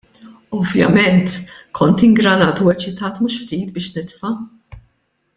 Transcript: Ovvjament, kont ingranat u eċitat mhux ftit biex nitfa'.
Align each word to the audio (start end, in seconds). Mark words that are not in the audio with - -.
Ovvjament, 0.59 1.35
kont 1.79 2.03
ingranat 2.07 2.61
u 2.67 2.71
eċitat 2.73 3.21
mhux 3.25 3.35
ftit 3.43 3.73
biex 3.75 3.91
nitfa'. 3.99 4.33